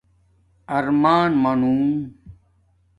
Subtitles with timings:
[0.77, 1.81] ارمان مانُݣ